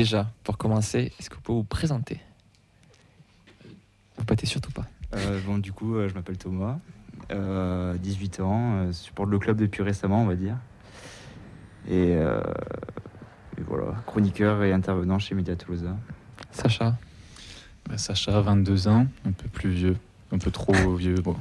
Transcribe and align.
déjà, 0.00 0.30
pour 0.44 0.56
commencer, 0.56 1.12
est-ce 1.18 1.28
que 1.28 1.34
vous 1.34 1.42
pouvez 1.42 1.58
vous 1.58 1.64
présenter? 1.64 2.20
Vous 4.16 4.24
pâtez 4.24 4.46
surtout 4.46 4.72
pas. 4.72 4.86
Euh, 5.14 5.38
bon, 5.44 5.58
du 5.58 5.72
coup, 5.72 5.96
euh, 5.96 6.08
je 6.08 6.14
m'appelle 6.14 6.38
Thomas, 6.38 6.78
euh, 7.30 7.98
18 7.98 8.40
ans, 8.40 8.76
euh, 8.76 8.92
supporte 8.92 9.28
le 9.28 9.38
club 9.38 9.58
depuis 9.58 9.82
récemment, 9.82 10.22
on 10.22 10.26
va 10.26 10.36
dire. 10.36 10.56
Et, 11.86 12.14
euh, 12.14 12.40
et 13.58 13.62
voilà, 13.62 13.94
chroniqueur 14.06 14.62
et 14.62 14.72
intervenant 14.72 15.18
chez 15.18 15.34
Media 15.34 15.54
Tolosa. 15.54 15.94
Sacha? 16.50 16.96
Bah, 17.86 17.98
Sacha, 17.98 18.40
22 18.40 18.88
ans, 18.88 19.06
un 19.26 19.32
peu 19.32 19.48
plus 19.48 19.68
vieux, 19.68 19.96
un 20.32 20.38
peu 20.38 20.50
trop 20.50 20.94
vieux. 20.94 21.16
Bon. 21.16 21.36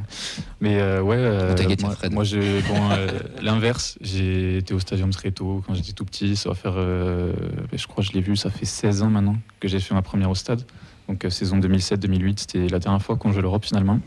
Mais 0.61 0.79
euh, 0.79 1.01
ouais, 1.01 1.17
euh, 1.17 1.55
moi, 1.81 1.95
moi, 2.11 2.23
je, 2.23 2.67
bon, 2.67 2.91
euh, 2.91 3.07
l'inverse, 3.41 3.97
j'ai 4.01 4.57
été 4.57 4.73
au 4.73 4.79
Stadium 4.79 5.11
très 5.11 5.31
tôt 5.31 5.63
quand 5.65 5.73
j'étais 5.73 5.93
tout 5.93 6.05
petit. 6.05 6.35
Ça 6.35 6.49
va 6.49 6.55
faire, 6.55 6.73
euh, 6.75 7.33
je 7.73 7.87
crois, 7.87 8.03
que 8.03 8.09
je 8.09 8.13
l'ai 8.13 8.21
vu, 8.21 8.35
ça 8.35 8.49
fait 8.49 8.65
16 8.65 9.03
ans 9.03 9.09
maintenant 9.09 9.37
que 9.59 9.67
j'ai 9.67 9.79
fait 9.79 9.93
ma 9.93 10.01
première 10.01 10.29
au 10.29 10.35
stade. 10.35 10.63
Donc 11.07 11.25
saison 11.29 11.59
2007-2008, 11.59 12.39
c'était 12.39 12.67
la 12.67 12.79
dernière 12.79 13.01
fois 13.01 13.15
qu'on 13.15 13.31
jouait 13.31 13.41
l'Europe 13.41 13.65
finalement. 13.65 13.99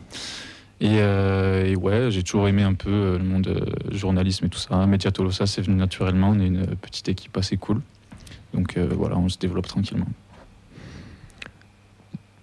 Et, 0.81 0.97
et 0.97 1.77
ouais, 1.77 2.11
j'ai 2.11 2.23
toujours 2.25 2.49
aimé 2.49 2.63
un 2.63 2.75
peu 2.75 3.17
le 3.17 3.25
monde 3.25 3.77
journalisme 3.91 4.47
et 4.47 4.49
tout 4.49 4.59
ça. 4.59 4.87
Media 4.87 5.11
Tolosa, 5.11 5.47
c'est 5.47 5.63
venu 5.63 5.77
naturellement. 5.77 6.31
On 6.31 6.41
est 6.41 6.47
une 6.47 6.67
petite 6.77 7.09
équipe 7.09 7.37
assez 7.37 7.57
cool. 7.57 7.81
Donc 8.55 8.79
voilà, 8.79 9.17
on 9.17 9.29
se 9.29 9.39
développe 9.39 9.67
tranquillement. 9.67 10.07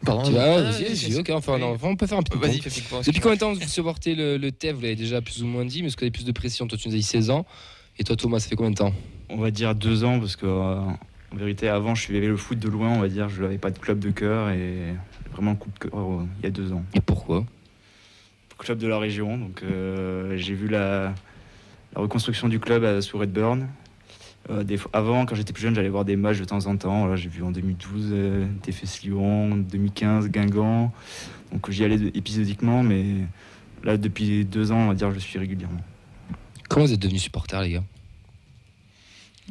Pardon 0.06 0.24
Tu 0.24 0.32
vas, 0.32 0.44
Ah, 0.44 0.62
vas-y, 0.62 0.84
vas-y, 0.84 1.10
vas-y, 1.12 1.20
ok, 1.20 1.30
enfin, 1.32 1.56
oui. 1.56 1.62
non, 1.62 1.78
on 1.82 1.96
peut 1.96 2.08
faire 2.08 2.18
un 2.18 2.24
petit 2.24 2.38
Vas-y, 2.38 2.60
Depuis 3.04 3.20
combien 3.20 3.36
de 3.36 3.40
temps 3.40 3.54
vous 3.54 3.62
supportez 3.68 4.16
le, 4.16 4.38
le 4.38 4.52
TEF 4.52 4.76
Vous 4.76 4.82
l'avez 4.82 4.96
déjà 4.96 5.22
plus 5.22 5.44
ou 5.44 5.48
moins 5.48 5.66
dit, 5.66 5.82
mais 5.82 5.88
est-ce 5.88 5.96
que 5.98 6.02
vous 6.02 6.06
avez 6.06 6.12
plus 6.12 6.26
de 6.26 6.32
pression 6.32 6.68
Toi, 6.68 6.78
tu 6.78 6.88
nous 6.88 6.94
as 6.94 6.98
dit 6.98 7.04
16 7.04 7.30
ans. 7.30 7.46
Et 7.98 8.04
toi, 8.04 8.16
Thomas, 8.16 8.40
ça 8.40 8.48
fait 8.50 8.56
combien 8.56 8.72
de 8.72 8.78
temps 8.78 8.94
On 9.30 9.38
va 9.38 9.52
dire 9.52 9.76
deux 9.76 10.04
ans, 10.06 10.20
parce 10.20 10.36
que 10.38 10.46
euh, 10.46 10.76
en 11.32 11.36
vérité, 11.36 11.68
avant, 11.68 11.96
je 11.96 12.02
suivais 12.04 12.26
le 12.26 12.38
foot 12.38 12.58
de 12.58 12.70
loin, 12.70 12.90
on 12.90 13.00
va 13.00 13.10
dire. 13.10 13.28
Je 13.30 13.42
n'avais 13.44 13.58
pas 13.58 13.72
de 13.72 13.78
club 13.80 14.00
de 14.00 14.10
cœur 14.12 14.50
et 14.52 14.96
vraiment 15.34 15.52
le 15.52 15.58
coup 15.58 15.70
de 15.70 15.80
cœur 15.90 16.00
euh, 16.00 16.24
il 16.40 16.44
y 16.46 16.48
a 16.48 16.52
deux 16.52 16.72
ans. 16.72 16.84
Et 16.94 17.02
pourquoi 17.02 17.46
Club 18.58 18.78
de 18.78 18.88
la 18.88 19.00
région, 19.00 19.38
donc 19.38 19.64
euh, 19.64 20.36
j'ai 20.36 20.54
vu 20.54 20.68
la, 20.68 21.14
la 21.96 22.02
reconstruction 22.02 22.50
du 22.50 22.60
club 22.60 22.84
à, 22.84 23.02
sous 23.02 23.18
Redburn. 23.18 23.70
Euh, 24.50 24.64
des 24.64 24.78
fois- 24.78 24.90
avant, 24.94 25.26
quand 25.26 25.36
j'étais 25.36 25.54
plus 25.54 25.62
jeune, 25.62 25.76
j'allais 25.76 25.90
voir 25.90 26.06
des 26.06 26.16
matchs 26.16 26.40
de 26.40 26.46
temps 26.46 26.66
en 26.66 26.76
temps. 26.76 27.02
Voilà, 27.02 27.16
j'ai 27.16 27.30
vu 27.30 27.44
en 27.44 27.52
2012 27.52 28.10
euh, 28.12 28.48
TFS 28.64 29.04
Lyon, 29.04 29.58
2015 29.58 30.30
Guingamp. 30.30 30.92
Donc 31.52 31.70
j'y 31.70 31.84
allais 31.84 32.00
épisodiquement, 32.16 32.82
mais 32.84 33.04
là, 33.84 33.98
depuis 33.98 34.46
deux 34.46 34.72
ans, 34.72 34.78
on 34.78 34.88
va 34.88 34.94
dire, 34.96 35.12
je 35.12 35.20
suis 35.20 35.38
régulièrement. 35.40 35.82
Comment 36.68 36.86
vous 36.86 36.94
êtes 36.94 37.00
devenus 37.00 37.22
supporters, 37.24 37.62
les 37.62 37.72
gars? 37.72 37.84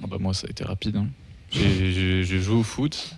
Ah 0.03 0.07
bah 0.09 0.17
moi, 0.21 0.35
ça 0.35 0.47
a 0.47 0.51
été 0.51 0.65
rapide. 0.65 0.97
hein. 0.97 1.07
J'ai 1.51 2.23
joué 2.41 2.57
au 2.57 2.63
foot. 2.63 3.17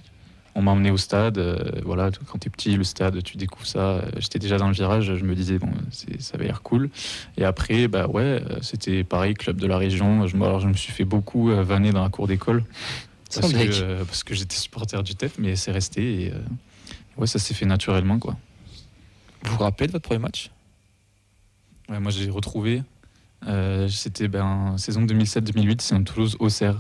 On 0.61 0.63
m'a 0.63 0.73
emmené 0.73 0.91
au 0.91 0.99
stade. 0.99 1.39
euh, 1.39 1.57
voilà, 1.87 2.11
quand 2.27 2.37
t'es 2.37 2.51
petit, 2.51 2.77
le 2.77 2.85
stade, 2.85 3.23
tu 3.23 3.39
découvres 3.39 3.67
ça. 3.67 3.79
Euh, 3.79 4.03
J'étais 4.19 4.39
déjà 4.39 4.59
dans 4.59 4.67
le 4.69 4.75
virage. 4.75 5.15
Je 5.17 5.25
me 5.25 5.35
disais, 5.35 5.59
bon, 5.59 5.71
ça 6.19 6.37
va 6.37 6.45
l'air 6.45 6.61
cool. 6.61 6.91
Et 7.39 7.45
après, 7.47 7.89
bah 7.89 8.07
ouais, 8.09 8.23
euh, 8.23 8.59
c'était 8.61 9.03
pareil, 9.03 9.33
club 9.33 9.57
de 9.57 9.67
la 9.67 9.79
région. 9.79 10.27
Je, 10.27 10.37
me- 10.37 10.45
alors, 10.45 10.61
je 10.61 10.69
me 10.69 10.75
suis 10.75 10.93
fait 10.93 11.07
beaucoup 11.07 11.51
euh, 11.51 11.63
vanner 11.63 11.93
dans 11.93 12.03
la 12.03 12.11
cour 12.11 12.27
d'école. 12.27 12.63
Parce 13.35 13.47
que, 13.51 13.57
blague. 13.57 13.71
euh, 13.73 14.05
parce 14.05 14.23
que 14.23 14.35
j'étais 14.35 14.57
supporter 14.57 15.03
du 15.03 15.15
TEF, 15.15 15.39
mais 15.39 15.57
c'est 15.57 15.73
resté. 15.73 16.25
Et, 16.27 16.33
euh, 16.35 16.39
ouais, 17.17 17.27
ça 17.27 17.39
s'est 17.39 17.55
fait 17.55 17.65
naturellement, 17.65 18.19
quoi. 18.19 18.37
Vous 19.45 19.53
vous 19.57 19.63
rappelez 19.63 19.87
de 19.87 19.93
votre 19.93 20.05
premier 20.07 20.21
match? 20.21 20.51
Ouais, 21.89 22.01
moi, 22.01 22.11
j'ai 22.11 22.29
retrouvé. 22.29 22.83
c'était 23.89 24.29
ben, 24.29 24.77
saison 24.77 25.07
2007-2008, 25.07 25.81
c'est 25.81 25.95
un 25.95 26.03
Toulouse-Auxerre. 26.03 26.77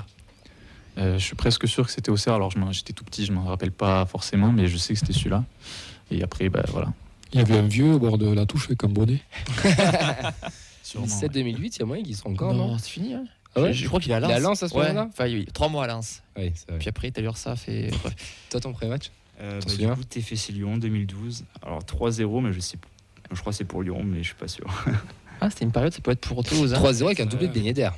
Euh, 1.00 1.18
je 1.18 1.24
suis 1.24 1.34
presque 1.36 1.66
sûr 1.66 1.86
que 1.86 1.92
c'était 1.92 2.10
Auxerre. 2.10 2.34
Alors, 2.34 2.50
je 2.50 2.58
m'en- 2.58 2.72
j'étais 2.72 2.92
tout 2.92 3.04
petit, 3.04 3.24
je 3.24 3.32
m'en 3.32 3.44
rappelle 3.44 3.72
pas 3.72 4.04
forcément, 4.06 4.52
mais 4.52 4.66
je 4.68 4.76
sais 4.76 4.92
que 4.94 5.00
c'était 5.00 5.12
celui-là. 5.12 5.44
Et 6.10 6.22
après, 6.22 6.48
bah, 6.48 6.62
voilà. 6.68 6.92
Il 7.32 7.38
y 7.38 7.42
avait 7.42 7.56
un 7.56 7.62
vieux 7.66 7.92
au 7.94 7.98
bord 7.98 8.18
de 8.18 8.28
la 8.30 8.44
touche 8.44 8.66
avec 8.66 8.82
un 8.84 8.88
bonnet. 8.88 9.20
Sûrement, 10.82 11.06
2007-2008, 11.06 11.76
il 11.76 11.78
y 11.78 11.82
a 11.82 11.86
moyen 11.86 12.02
qu'ils 12.02 12.16
seront 12.16 12.32
encore, 12.32 12.52
non, 12.54 12.76
c'est 12.78 12.90
fini. 12.90 13.14
Hein 13.14 13.24
Ah 13.54 13.62
ouais 13.62 13.72
je, 13.72 13.82
je 13.84 13.88
crois 13.88 14.00
qu'il 14.00 14.10
est 14.10 14.14
à 14.14 14.18
Il 14.18 14.24
est 14.24 14.28
Lens. 14.28 14.36
à 14.36 14.40
Lens 14.40 14.62
à 14.64 14.68
ce 14.68 14.74
Ouais, 14.74 14.88
moment-là 14.88 15.08
Enfin, 15.12 15.24
oui, 15.26 15.46
trois 15.52 15.68
mois 15.68 15.84
à 15.84 15.86
Lens. 15.86 16.22
Oui, 16.36 16.50
c'est 16.54 16.68
vrai. 16.68 16.78
Puis 16.78 16.88
après, 16.88 17.10
t'as 17.12 17.32
ça 17.34 17.54
fait. 17.56 17.90
Bref. 18.02 18.14
Toi, 18.50 18.60
ton 18.60 18.72
premier 18.72 18.90
match 18.90 19.10
Euh, 19.40 19.60
bah, 19.64 19.74
du 19.76 19.88
coup, 19.88 20.04
TFC 20.04 20.52
Lyon 20.52 20.76
2012. 20.78 21.44
Alors 21.62 21.80
3-0, 21.84 22.40
mais 22.42 22.52
je 22.52 22.60
sais 22.60 22.76
plus. 22.76 22.90
Je 23.32 23.40
crois 23.40 23.52
que 23.52 23.56
c'est 23.58 23.64
pour 23.64 23.82
Lyon, 23.82 24.02
mais 24.04 24.18
je 24.18 24.26
suis 24.28 24.34
pas 24.34 24.48
sûr. 24.48 24.66
Ah, 25.40 25.48
c'était 25.48 25.64
une 25.64 25.72
période, 25.72 25.92
ça 25.94 26.00
peut 26.00 26.10
être 26.10 26.20
pour 26.26 26.42
Toulouse. 26.44 26.74
hein. 26.74 26.78
3-0 26.82 27.04
avec 27.06 27.20
un 27.20 27.26
doublé 27.26 27.46
de 27.48 27.52
Ben 27.52 27.64
Yedder. 27.64 27.90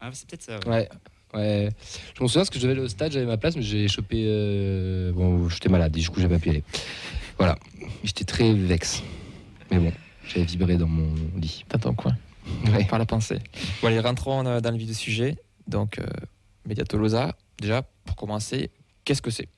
Ah, 0.00 0.10
c'est 0.12 0.28
peut-être 0.28 0.42
ça. 0.42 0.58
Ouais. 0.68 0.68
Ouais. 0.68 0.88
Je 1.34 2.22
me 2.22 2.28
souviens 2.28 2.40
parce 2.40 2.50
que 2.50 2.56
je 2.58 2.62
devais 2.62 2.72
aller 2.72 2.82
au 2.82 2.88
stade, 2.88 3.12
j'avais 3.12 3.26
ma 3.26 3.36
place, 3.36 3.56
mais 3.56 3.62
j'ai 3.62 3.88
chopé. 3.88 4.24
euh, 4.26 5.12
Bon, 5.12 5.48
j'étais 5.48 5.68
malade, 5.68 5.92
du 5.92 6.08
coup, 6.08 6.20
j'avais 6.20 6.34
pas 6.36 6.40
pu 6.40 6.48
y 6.48 6.50
aller. 6.50 6.62
Voilà. 7.38 7.58
J'étais 8.04 8.24
très 8.24 8.52
vexe. 8.52 9.02
Mais 9.70 9.78
bon, 9.78 9.92
j'avais 10.28 10.44
vibré 10.46 10.76
dans 10.76 10.86
mon 10.86 11.12
lit. 11.36 11.64
Dans 11.70 11.78
ton 11.78 11.94
coin. 11.94 12.16
Ouais. 12.66 12.84
Par 12.84 12.98
la 12.98 13.06
pensée. 13.06 13.38
Bon, 13.80 13.88
allez, 13.88 14.00
rentrons 14.00 14.46
euh, 14.46 14.60
dans 14.60 14.70
le 14.70 14.76
vif 14.76 14.86
du 14.88 14.94
sujet. 14.94 15.36
Donc, 15.66 15.98
euh, 15.98 16.04
Media 16.66 16.84
Tolosa, 16.84 17.34
déjà, 17.60 17.82
pour 18.04 18.16
commencer, 18.16 18.70
qu'est-ce 19.04 19.22
que 19.22 19.30
c'est? 19.30 19.48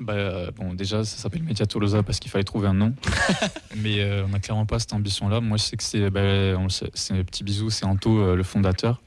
Bah, 0.00 0.12
euh, 0.12 0.50
bon, 0.50 0.74
déjà, 0.74 1.04
ça 1.04 1.16
s'appelle 1.16 1.42
Media 1.42 1.66
Tolosa 1.66 2.02
parce 2.02 2.18
qu'il 2.20 2.30
fallait 2.30 2.44
trouver 2.44 2.68
un 2.68 2.74
nom. 2.74 2.94
Mais 3.76 4.00
euh, 4.00 4.24
on 4.26 4.28
n'a 4.28 4.40
clairement 4.40 4.66
pas 4.66 4.78
cette 4.78 4.92
ambition-là. 4.92 5.40
Moi, 5.40 5.56
je 5.56 5.62
sais 5.62 5.76
que 5.76 5.82
c'est, 5.84 6.10
bah, 6.10 6.20
on 6.58 6.64
le 6.64 6.68
sait, 6.68 6.90
c'est 6.94 7.14
un 7.14 7.22
petit 7.24 7.42
bisou, 7.44 7.70
c'est 7.70 7.84
Anto, 7.86 8.18
euh, 8.18 8.36
le 8.36 8.42
fondateur, 8.42 9.00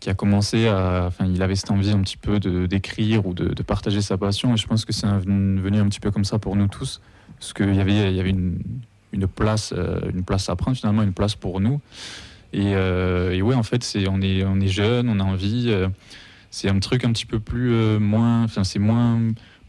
qui 0.00 0.10
a 0.10 0.14
commencé 0.14 0.66
à. 0.66 1.04
Enfin, 1.06 1.26
il 1.26 1.42
avait 1.42 1.54
cette 1.54 1.70
envie 1.70 1.90
un 1.90 2.00
petit 2.00 2.16
peu 2.16 2.40
de, 2.40 2.66
d'écrire 2.66 3.26
ou 3.26 3.34
de, 3.34 3.62
partager 3.62 4.02
sa 4.02 4.16
passion. 4.16 4.54
Et 4.54 4.56
je 4.56 4.66
pense 4.66 4.84
que 4.84 4.92
c'est 4.92 5.06
venu 5.06 5.78
un 5.78 5.88
petit 5.88 6.00
peu 6.00 6.10
comme 6.10 6.24
ça 6.24 6.38
pour 6.38 6.56
nous 6.56 6.66
tous. 6.66 7.00
Parce 7.38 7.52
qu'il 7.52 7.74
y 7.74 7.80
avait, 7.80 8.12
y 8.12 8.20
avait 8.20 8.30
une, 8.30 8.58
une, 9.12 9.26
place, 9.26 9.72
euh, 9.76 10.00
une 10.12 10.24
place 10.24 10.48
à 10.48 10.56
prendre, 10.56 10.76
finalement, 10.76 11.02
une 11.02 11.12
place 11.12 11.34
pour 11.34 11.60
nous. 11.60 11.80
Et, 12.52 12.74
euh, 12.74 13.40
ouais, 13.40 13.54
en 13.54 13.62
fait, 13.62 13.84
c'est, 13.84 14.08
on, 14.08 14.20
est, 14.20 14.44
on 14.44 14.60
est 14.60 14.68
jeune, 14.68 15.08
on 15.08 15.20
a 15.20 15.24
envie. 15.24 15.66
euh, 15.68 15.88
c'est 16.50 16.68
un 16.68 16.78
truc 16.80 17.04
un 17.04 17.12
petit 17.12 17.26
peu 17.26 17.38
plus 17.38 17.72
euh, 17.72 17.98
moins. 17.98 18.42
Enfin, 18.42 18.64
c'est 18.64 18.80
moins 18.80 19.20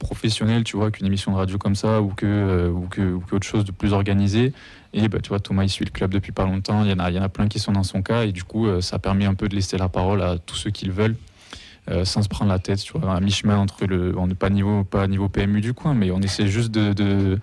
professionnel, 0.02 0.64
tu 0.64 0.76
vois, 0.76 0.92
qu'une 0.92 1.06
émission 1.08 1.32
de 1.32 1.38
radio 1.38 1.58
comme 1.58 1.76
ça 1.76 2.02
ou 2.02 2.10
que 2.10 2.26
euh, 2.26 2.70
ou 2.70 2.88
que 2.88 3.14
ou 3.14 3.22
qu'autre 3.22 3.48
chose 3.48 3.64
de 3.64 3.72
plus 3.72 3.94
organisé. 3.94 4.52
Et 4.94 5.08
bah, 5.08 5.20
tu 5.24 5.30
vois, 5.30 5.40
Thomas 5.40 5.64
il 5.64 5.70
suit 5.70 5.86
le 5.86 5.92
club 5.92 6.12
depuis 6.12 6.34
pas 6.34 6.46
longtemps. 6.46 6.84
Il 6.84 6.90
y 6.92 6.94
en 6.94 7.00
a 7.00 7.10
y 7.12 7.20
en 7.20 7.24
a 7.24 7.30
plein 7.30 7.48
qui 7.48 7.60
sont 7.60 7.72
dans 7.72 7.84
son 7.84 8.02
cas 8.02 8.24
et 8.26 8.34
du 8.34 8.44
coup 8.44 8.68
euh, 8.68 8.82
ça 8.82 9.00
permet 9.00 9.26
un 9.26 9.36
peu 9.36 9.48
de 9.48 9.56
laisser 9.56 9.78
la 9.78 9.88
parole 9.88 10.22
à 10.22 10.38
tous 10.38 10.56
ceux 10.56 10.72
qui 10.72 10.86
le 10.86 10.92
veulent. 10.92 11.16
euh, 11.90 12.06
sans 12.06 12.22
se 12.22 12.30
prendre 12.30 12.52
la 12.52 12.60
tête, 12.60 12.80
tu 12.80 12.98
vois, 12.98 13.16
à 13.16 13.20
mi-chemin 13.20 13.58
entre 13.58 13.86
le, 13.86 14.18
on 14.18 14.28
n'est 14.28 14.36
pas 14.36 14.50
niveau, 14.50 14.84
pas 14.84 15.08
niveau 15.08 15.30
PMU 15.30 15.62
du 15.62 15.74
coin, 15.74 15.94
mais 15.94 16.12
on 16.12 16.22
essaie 16.22 16.48
juste 16.48 16.72
de, 16.72 17.40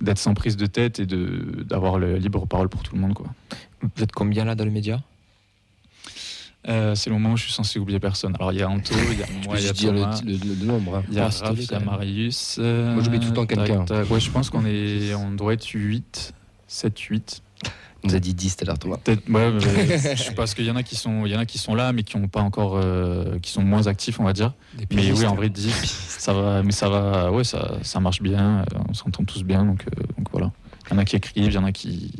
d'être 0.00 0.18
sans 0.18 0.34
prise 0.34 0.56
de 0.56 0.66
tête 0.66 0.98
et 0.98 1.06
d'avoir 1.06 1.98
le 1.98 2.16
libre 2.16 2.46
parole 2.46 2.68
pour 2.68 2.82
tout 2.82 2.94
le 2.94 3.00
monde, 3.00 3.14
quoi. 3.14 3.26
Vous 3.82 4.02
êtes 4.02 4.12
combien 4.12 4.44
là 4.44 4.54
dans 4.54 4.64
le 4.64 4.70
média 4.70 5.00
Euh, 6.68 6.94
c'est 6.96 7.10
le 7.10 7.14
moment 7.14 7.32
où 7.32 7.36
je 7.36 7.44
suis 7.44 7.52
censé 7.52 7.78
oublier 7.78 8.00
personne. 8.00 8.34
Alors 8.40 8.52
il 8.52 8.58
y 8.58 8.62
a 8.62 8.68
Anto, 8.68 8.92
il 9.12 9.18
y 9.18 9.22
a 9.22 9.26
moi, 9.46 9.56
il 9.58 9.64
y 9.66 9.68
a 9.68 9.72
Thomas. 9.72 10.20
le- 10.24 10.32
le- 10.32 10.54
le 10.60 10.64
nombre. 10.66 10.96
hein. 10.96 11.02
Il 11.08 11.14
y 11.14 11.20
a 11.20 11.24
Raph, 11.28 11.42
il 11.56 11.64
y 11.70 11.74
a. 11.74 11.78
Marius. 11.80 12.56
euh, 12.58 12.94
Moi, 12.94 13.02
j'oublie 13.04 13.20
tout 13.20 13.28
le 13.28 13.32
temps 13.34 13.46
tac, 13.46 13.66
quelqu'un. 13.66 14.04
Ouais, 14.10 14.18
je 14.20 14.30
pense 14.30 14.50
qu'on 14.50 14.66
est, 14.66 15.14
on 15.14 15.30
doit 15.30 15.52
être 15.52 15.68
8, 15.72 16.32
7, 16.66 16.98
8. 16.98 17.42
On 18.04 18.08
nous 18.08 18.14
a 18.14 18.18
dit 18.20 18.34
10 18.34 18.56
tout 18.56 18.64
à 18.64 18.66
l'heure, 18.66 18.78
Thomas. 18.78 18.96
Peut-être, 19.02 19.28
ouais, 19.30 19.52
mais 19.52 20.16
je 20.16 20.32
pense 20.32 20.54
qu'il 20.54 20.64
y 20.64 20.70
en 20.70 20.76
a 20.76 20.82
qui 20.82 20.96
sont, 20.96 21.24
il 21.26 21.32
y 21.32 21.36
en 21.36 21.38
a 21.40 21.46
qui 21.46 21.58
sont 21.58 21.74
là, 21.74 21.92
mais 21.92 22.02
qui 22.02 22.16
ont 22.16 22.28
pas 22.28 22.40
encore, 22.42 22.76
euh, 22.76 23.38
qui 23.40 23.50
sont 23.50 23.62
moins 23.62 23.86
actifs, 23.86 24.20
on 24.20 24.24
va 24.24 24.32
dire. 24.32 24.52
Mais 24.92 25.10
oui, 25.12 25.24
en 25.26 25.34
vrai, 25.34 25.48
10, 25.48 25.70
ça 26.18 26.32
va, 26.32 26.62
mais 26.62 26.72
ça 26.72 26.88
va, 26.88 27.32
ouais, 27.32 27.42
ça, 27.44 27.78
ça 27.82 27.98
marche 28.00 28.22
bien, 28.22 28.60
euh, 28.60 28.78
on 28.88 28.94
s'entend 28.94 29.24
tous 29.24 29.42
bien, 29.44 29.64
donc, 29.64 29.84
euh, 29.86 30.02
donc 30.18 30.28
voilà. 30.32 30.52
Il 30.88 30.92
y 30.92 30.96
en 30.96 30.98
a 30.98 31.04
qui 31.04 31.16
écrivent, 31.16 31.46
il 31.46 31.52
y 31.52 31.58
en 31.58 31.64
a 31.64 31.72
qui, 31.72 32.12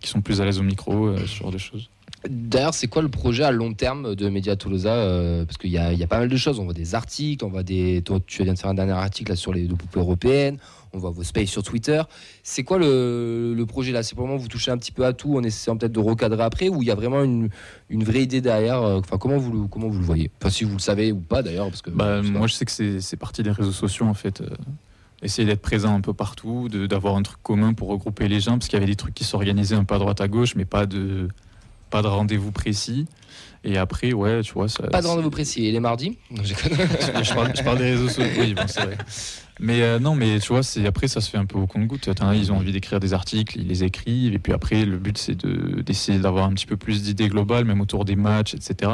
qui 0.00 0.08
sont 0.08 0.20
plus 0.20 0.40
à 0.40 0.44
l'aise 0.44 0.58
au 0.60 0.62
micro, 0.62 1.06
euh, 1.06 1.18
ce 1.26 1.34
genre 1.36 1.50
de 1.50 1.58
choses. 1.58 1.90
D'ailleurs, 2.28 2.74
c'est 2.74 2.88
quoi 2.88 3.02
le 3.02 3.08
projet 3.08 3.44
à 3.44 3.52
long 3.52 3.74
terme 3.74 4.14
de 4.16 4.28
Media 4.28 4.56
Tolosa 4.56 4.92
euh, 4.92 5.44
Parce 5.44 5.56
qu'il 5.56 5.70
y, 5.70 5.78
a 5.78 5.92
il 5.92 5.98
y 5.98 6.02
a 6.02 6.06
pas 6.08 6.18
mal 6.18 6.28
de 6.28 6.36
choses. 6.36 6.58
On 6.58 6.64
voit 6.64 6.72
des 6.74 6.94
articles, 6.94 7.44
on 7.44 7.48
voit 7.48 7.62
des. 7.62 8.02
Toi, 8.02 8.18
tu 8.26 8.42
viens 8.42 8.54
de 8.54 8.58
faire 8.58 8.70
un 8.70 8.74
dernier 8.74 8.92
article 8.92 9.30
là, 9.30 9.36
sur 9.36 9.52
les 9.52 9.66
deux 9.68 9.76
poupées 9.76 10.00
européennes. 10.00 10.58
On 10.92 10.98
voit 10.98 11.10
vos 11.10 11.22
spaces 11.22 11.50
sur 11.50 11.62
Twitter. 11.62 12.02
C'est 12.42 12.64
quoi 12.64 12.78
le, 12.78 13.54
le 13.54 13.66
projet 13.66 13.92
là? 13.92 14.02
C'est 14.02 14.14
pour 14.14 14.24
le 14.24 14.28
moment 14.30 14.40
vous 14.42 14.48
touchez 14.48 14.70
un 14.70 14.78
petit 14.78 14.90
peu 14.90 15.04
à 15.06 15.12
tout 15.12 15.36
en 15.36 15.42
essayant 15.44 15.76
peut-être 15.76 15.92
de 15.92 16.00
recadrer 16.00 16.42
après 16.42 16.68
ou 16.70 16.82
il 16.82 16.88
y 16.88 16.90
a 16.90 16.94
vraiment 16.94 17.22
une, 17.22 17.50
une 17.90 18.04
vraie 18.04 18.22
idée 18.22 18.40
derrière 18.40 18.82
euh, 18.82 18.98
Enfin, 18.98 19.18
comment 19.18 19.36
vous, 19.36 19.52
le, 19.52 19.68
comment 19.68 19.88
vous 19.88 19.98
le 19.98 20.04
voyez? 20.04 20.30
Enfin, 20.40 20.50
si 20.50 20.64
vous 20.64 20.72
le 20.72 20.78
savez 20.80 21.12
ou 21.12 21.20
pas 21.20 21.42
d'ailleurs. 21.42 21.68
Parce 21.68 21.82
que 21.82 21.90
Bah, 21.90 22.22
moi, 22.22 22.46
je 22.46 22.54
sais 22.54 22.64
que 22.64 23.00
c'est 23.00 23.16
parti 23.16 23.42
des 23.42 23.50
réseaux 23.52 23.70
sociaux, 23.72 24.06
en 24.06 24.14
fait. 24.14 24.40
euh, 24.40 24.48
essayer 25.22 25.46
d'être 25.46 25.60
présent 25.62 25.94
un 25.94 26.00
peu 26.00 26.14
partout, 26.14 26.68
d'avoir 26.68 27.16
un 27.16 27.22
truc 27.22 27.38
commun 27.42 27.74
pour 27.74 27.88
regrouper 27.88 28.28
les 28.28 28.40
gens, 28.40 28.52
parce 28.52 28.66
qu'il 28.68 28.78
y 28.78 28.82
avait 28.82 28.90
des 28.90 28.96
trucs 28.96 29.14
qui 29.14 29.24
s'organisaient 29.24 29.74
un 29.74 29.84
peu 29.84 29.94
à 29.96 29.98
droite 29.98 30.20
à 30.20 30.28
gauche, 30.28 30.54
mais 30.54 30.64
pas 30.64 30.86
de 30.86 31.28
pas 31.90 32.02
de 32.02 32.06
rendez-vous 32.06 32.52
précis. 32.52 33.06
Et 33.64 33.76
après, 33.76 34.12
ouais, 34.12 34.42
tu 34.42 34.52
vois. 34.52 34.68
Ça, 34.68 34.84
Pas 34.84 35.02
de 35.02 35.06
rendez-vous 35.06 35.30
précis. 35.30 35.66
Et 35.66 35.72
les 35.72 35.80
mardis 35.80 36.16
Non, 36.30 36.42
je 36.44 37.34
parle, 37.34 37.52
je 37.56 37.62
parle 37.62 37.78
des 37.78 37.90
réseaux 37.90 38.08
sociaux. 38.08 38.32
Oui, 38.40 38.54
bon, 38.54 38.62
c'est 38.66 38.82
vrai. 38.82 38.96
Mais 39.60 39.82
euh, 39.82 39.98
non, 39.98 40.14
mais 40.14 40.38
tu 40.38 40.48
vois, 40.48 40.62
c'est 40.62 40.86
après 40.86 41.08
ça 41.08 41.20
se 41.20 41.30
fait 41.30 41.36
un 41.36 41.44
peu 41.44 41.58
au 41.58 41.66
compte-goutte. 41.66 42.08
Ils 42.34 42.52
ont 42.52 42.56
envie 42.56 42.72
d'écrire 42.72 43.00
des 43.00 43.12
articles, 43.12 43.58
ils 43.58 43.66
les 43.66 43.82
écrivent, 43.82 44.34
et 44.34 44.38
puis 44.38 44.52
après 44.52 44.84
le 44.84 44.98
but 44.98 45.18
c'est 45.18 45.34
de 45.34 45.80
d'essayer 45.80 46.18
d'avoir 46.18 46.44
un 46.44 46.52
petit 46.52 46.66
peu 46.66 46.76
plus 46.76 47.02
d'idées 47.02 47.28
globales, 47.28 47.64
même 47.64 47.80
autour 47.80 48.04
des 48.04 48.14
matchs, 48.16 48.54
etc. 48.54 48.92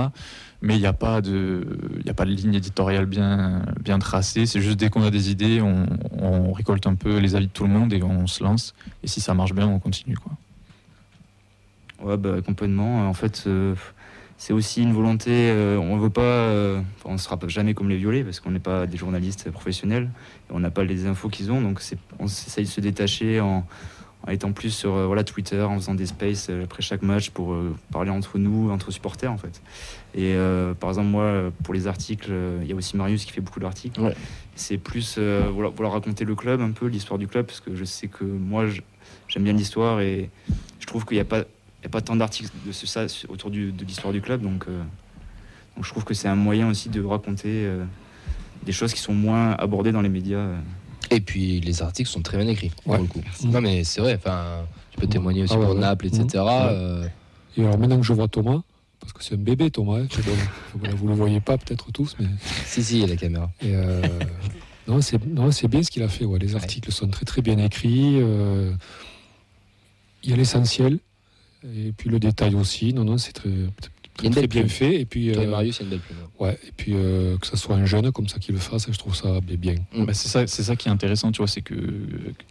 Mais 0.62 0.76
il 0.76 0.80
n'y 0.80 0.86
a 0.86 0.94
pas 0.94 1.20
de, 1.20 1.78
il 2.02 2.08
a 2.08 2.14
pas 2.14 2.24
de 2.24 2.30
ligne 2.30 2.54
éditoriale 2.54 3.04
bien 3.04 3.62
bien 3.82 3.98
tracée. 3.98 4.46
C'est 4.46 4.62
juste 4.62 4.78
dès 4.78 4.88
qu'on 4.88 5.02
a 5.02 5.10
des 5.10 5.30
idées, 5.30 5.60
on, 5.60 5.86
on 6.18 6.52
récolte 6.52 6.86
un 6.86 6.94
peu 6.94 7.18
les 7.18 7.34
avis 7.36 7.48
de 7.48 7.52
tout 7.52 7.64
le 7.64 7.70
monde 7.70 7.92
et 7.92 8.02
on 8.02 8.26
se 8.26 8.42
lance. 8.42 8.74
Et 9.02 9.06
si 9.06 9.20
ça 9.20 9.34
marche 9.34 9.52
bien, 9.52 9.68
on 9.68 9.78
continue 9.78 10.16
quoi. 10.16 10.32
Ouais, 12.02 12.16
bah, 12.16 12.36
complètement. 12.44 13.08
En 13.08 13.14
fait, 13.14 13.44
euh, 13.46 13.74
c'est 14.36 14.52
aussi 14.52 14.82
une 14.82 14.92
volonté. 14.92 15.30
euh, 15.30 15.78
on 15.78 15.96
veut 15.96 16.10
pas. 16.10 16.20
euh, 16.22 16.80
on 17.04 17.12
ne 17.12 17.18
sera 17.18 17.38
jamais 17.48 17.74
comme 17.74 17.88
les 17.88 17.96
violets 17.96 18.24
parce 18.24 18.40
qu'on 18.40 18.50
n'est 18.50 18.58
pas 18.58 18.86
des 18.86 18.96
journalistes 18.96 19.50
professionnels. 19.50 20.10
Et 20.50 20.52
on 20.52 20.60
n'a 20.60 20.70
pas 20.70 20.84
les 20.84 21.06
infos 21.06 21.28
qu'ils 21.28 21.50
ont. 21.52 21.60
Donc, 21.60 21.80
on 22.18 22.26
essaye 22.26 22.64
de 22.64 22.70
se 22.70 22.80
détacher 22.80 23.40
en, 23.40 23.66
en 24.26 24.30
étant 24.30 24.52
plus 24.52 24.70
sur 24.70 24.94
euh, 24.94 25.06
voilà, 25.06 25.22
Twitter, 25.22 25.60
en 25.62 25.76
faisant 25.76 25.94
des 25.94 26.06
spaces 26.06 26.48
euh, 26.50 26.64
après 26.64 26.82
chaque 26.82 27.02
match 27.02 27.30
pour 27.30 27.52
euh, 27.52 27.74
parler 27.92 28.10
entre 28.10 28.38
nous, 28.38 28.70
entre 28.70 28.90
supporters 28.90 29.30
en 29.30 29.36
fait. 29.38 29.62
Et 30.14 30.34
euh, 30.34 30.74
par 30.74 30.90
exemple, 30.90 31.08
moi, 31.08 31.22
euh, 31.24 31.50
pour 31.62 31.74
les 31.74 31.86
articles, 31.86 32.30
euh, 32.30 32.58
il 32.62 32.68
y 32.68 32.72
a 32.72 32.76
aussi 32.76 32.96
Marius 32.96 33.24
qui 33.24 33.32
fait 33.32 33.40
beaucoup 33.40 33.60
d'articles. 33.60 34.00
Ouais. 34.00 34.14
C'est 34.56 34.78
plus 34.78 35.16
euh, 35.18 35.48
voilà, 35.52 35.70
vouloir 35.70 35.92
raconter 35.92 36.24
le 36.24 36.34
club 36.34 36.60
un 36.60 36.70
peu, 36.70 36.86
l'histoire 36.86 37.18
du 37.18 37.26
club, 37.28 37.46
parce 37.46 37.60
que 37.60 37.74
je 37.74 37.84
sais 37.84 38.08
que 38.08 38.24
moi, 38.24 38.64
j'aime 39.28 39.42
bien 39.44 39.52
l'histoire 39.52 40.00
et 40.00 40.30
je 40.80 40.86
trouve 40.86 41.04
qu'il 41.04 41.16
n'y 41.16 41.20
a 41.20 41.24
pas 41.24 41.44
n'y 41.84 41.86
a 41.86 41.90
pas 41.90 42.00
tant 42.00 42.16
d'articles 42.16 42.50
de 42.66 42.72
ce, 42.72 42.86
ça 42.86 43.06
autour 43.28 43.50
du- 43.50 43.72
de 43.72 43.84
l'histoire 43.84 44.12
du 44.12 44.20
club, 44.20 44.42
donc, 44.42 44.64
euh, 44.68 44.82
donc 45.76 45.84
je 45.84 45.90
trouve 45.90 46.04
que 46.04 46.14
c'est 46.14 46.28
un 46.28 46.34
moyen 46.36 46.68
aussi 46.68 46.88
de 46.88 47.02
raconter 47.02 47.48
euh, 47.66 47.84
des 48.64 48.72
choses 48.72 48.94
qui 48.94 49.00
sont 49.00 49.14
moins 49.14 49.52
abordées 49.52 49.92
dans 49.92 50.00
les 50.02 50.08
médias. 50.08 50.38
euh. 50.38 50.58
Et 51.10 51.20
puis 51.20 51.60
les 51.60 51.82
articles 51.82 52.08
sont 52.08 52.22
très 52.22 52.38
bien 52.38 52.48
écrits 52.48 52.72
pour 52.84 52.92
Ouais. 52.94 52.98
le 52.98 53.04
coup. 53.04 53.20
Non 53.44 53.60
mais 53.60 53.84
c'est 53.84 54.00
vrai. 54.00 54.14
Enfin, 54.16 54.64
tu 54.92 54.98
peux 54.98 55.06
témoigner 55.06 55.42
aussi 55.42 55.52
Ah 55.54 55.60
pour 55.60 55.74
ouais. 55.74 55.80
Naples, 55.80 56.06
etc. 56.06 56.22
Mm. 56.34 56.38
Ouais. 56.38 56.48
euh, 56.70 57.06
Et 57.58 57.62
alors 57.64 57.78
maintenant 57.78 57.98
que 57.98 58.06
je 58.06 58.12
vois 58.14 58.28
Thomas, 58.28 58.62
parce 59.00 59.12
que 59.12 59.22
c'est 59.22 59.34
un 59.34 59.38
bébé 59.38 59.70
Thomas, 59.70 59.98
hein, 60.00 60.06
bon, 60.76 60.88
vous 60.96 61.04
ne 61.04 61.10
le 61.10 61.16
voyez 61.16 61.40
pas 61.40 61.58
peut-être 61.58 61.92
tous, 61.92 62.16
mais 62.18 62.26
Si 62.64 62.82
si, 62.82 62.94
il 62.96 63.00
y 63.02 63.04
a 63.04 63.08
la 63.08 63.16
caméra. 63.16 63.50
et, 63.60 63.74
euh, 63.74 64.00
non, 64.88 65.00
c'est 65.02 65.22
non, 65.26 65.50
c'est 65.50 65.68
bien 65.68 65.82
ce 65.82 65.90
qu'il 65.90 66.02
a 66.02 66.08
fait. 66.08 66.24
ouais. 66.24 66.38
Les 66.38 66.54
articles 66.56 66.90
sont 66.92 67.08
très 67.08 67.24
très 67.26 67.42
bien 67.42 67.58
écrits. 67.58 68.18
euh, 68.20 68.72
il 70.22 70.30
y 70.30 70.32
a 70.32 70.36
l'essentiel 70.36 71.00
et 71.64 71.92
puis 71.92 72.10
le 72.10 72.18
détail 72.18 72.54
aussi. 72.54 72.92
Non 72.92 73.04
non, 73.04 73.18
c'est 73.18 73.32
très 73.32 73.50
très, 74.16 74.30
bien 74.30 74.46
plume. 74.46 74.68
fait. 74.68 75.00
Et 75.00 75.04
puis 75.04 75.36
euh, 75.36 75.46
Marius, 75.46 75.76
c'est 75.76 75.84
une 75.84 75.90
belle 75.90 76.00
plume. 76.00 76.18
ouais, 76.38 76.58
et 76.66 76.72
puis 76.76 76.92
euh, 76.94 77.36
que 77.38 77.46
ce 77.46 77.56
soit 77.56 77.76
un 77.76 77.84
jeune 77.84 78.10
comme 78.12 78.28
ça 78.28 78.38
qui 78.38 78.52
le 78.52 78.58
fasse, 78.58 78.90
je 78.90 78.98
trouve 78.98 79.14
ça 79.14 79.40
bien. 79.40 79.74
Mm. 79.94 80.04
Bah, 80.04 80.14
c'est 80.14 80.28
ça, 80.28 80.46
c'est 80.46 80.62
ça 80.62 80.76
qui 80.76 80.88
est 80.88 80.90
intéressant, 80.90 81.32
tu 81.32 81.38
vois, 81.38 81.48
c'est 81.48 81.62
que 81.62 81.74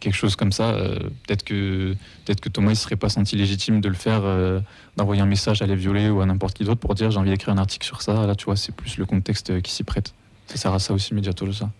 quelque 0.00 0.14
chose 0.14 0.36
comme 0.36 0.52
ça, 0.52 0.70
euh, 0.70 0.98
peut-être 1.26 1.44
que 1.44 1.94
peut-être 2.24 2.40
que 2.40 2.48
Thomas 2.48 2.72
il 2.72 2.76
serait 2.76 2.96
pas 2.96 3.08
senti 3.08 3.36
légitime 3.36 3.80
de 3.80 3.88
le 3.88 3.94
faire, 3.94 4.22
euh, 4.24 4.60
d'envoyer 4.96 5.22
un 5.22 5.26
message 5.26 5.62
à 5.62 5.66
les 5.66 5.76
violets 5.76 6.10
ou 6.10 6.20
à 6.20 6.26
n'importe 6.26 6.56
qui 6.56 6.64
d'autre 6.64 6.80
pour 6.80 6.94
dire 6.94 7.10
j'ai 7.10 7.18
envie 7.18 7.30
d'écrire 7.30 7.54
un 7.54 7.58
article 7.58 7.86
sur 7.86 8.02
ça. 8.02 8.26
Là, 8.26 8.34
tu 8.34 8.44
vois, 8.44 8.56
c'est 8.56 8.74
plus 8.74 8.96
le 8.98 9.06
contexte 9.06 9.60
qui 9.62 9.72
s'y 9.72 9.84
prête. 9.84 10.14
Ça 10.46 10.56
sert 10.56 10.74
à 10.74 10.78
ça 10.78 10.92
aussi, 10.92 11.14
Mediatolosa. 11.14 11.70